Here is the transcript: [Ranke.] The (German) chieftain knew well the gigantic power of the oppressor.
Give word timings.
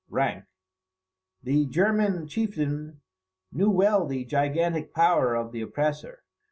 [Ranke.] 0.09 0.45
The 1.43 1.67
(German) 1.67 2.25
chieftain 2.27 3.01
knew 3.51 3.69
well 3.69 4.07
the 4.07 4.25
gigantic 4.25 4.95
power 4.95 5.35
of 5.35 5.51
the 5.51 5.61
oppressor. 5.61 6.23